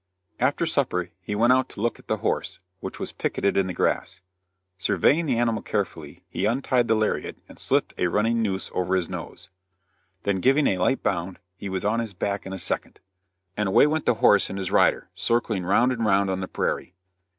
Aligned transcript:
After 0.39 0.65
supper 0.65 1.11
he 1.21 1.35
went 1.35 1.53
out 1.53 1.69
to 1.69 1.79
look 1.79 1.99
at 1.99 2.07
the 2.07 2.17
horse, 2.25 2.59
which 2.79 2.99
was 2.99 3.11
picketed 3.11 3.55
in 3.55 3.67
the 3.67 3.71
grass. 3.73 4.21
Surveying 4.79 5.27
the 5.27 5.37
animal 5.37 5.61
carefully, 5.61 6.23
he 6.27 6.45
untied 6.47 6.87
the 6.87 6.95
lariat 6.95 7.37
and 7.47 7.59
slipped 7.59 7.93
a 7.99 8.07
running 8.07 8.41
noose 8.41 8.71
over 8.73 8.95
his 8.95 9.09
nose; 9.09 9.51
then 10.23 10.37
giving 10.37 10.65
a 10.65 10.79
light 10.79 11.03
bound, 11.03 11.37
he 11.55 11.69
was 11.69 11.85
on 11.85 11.99
his 11.99 12.15
back 12.15 12.47
in 12.47 12.51
a 12.53 12.57
second, 12.57 12.99
and 13.55 13.69
away 13.69 13.85
went 13.85 14.07
the 14.07 14.15
horse 14.15 14.49
and 14.49 14.57
his 14.57 14.71
rider, 14.71 15.09
circling 15.13 15.65
round 15.65 15.91
and 15.91 16.03
round 16.03 16.31
on 16.31 16.39
the 16.39 16.47
prairie. 16.47 16.95